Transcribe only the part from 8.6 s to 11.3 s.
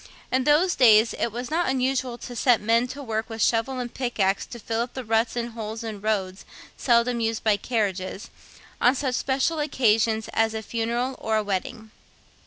on such special occasions as a funeral